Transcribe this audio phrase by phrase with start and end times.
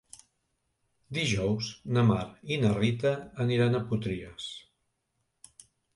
[1.17, 1.67] Dijous
[1.97, 2.23] na Mar
[2.55, 3.11] i na Rita
[3.45, 4.49] aniran a Potries.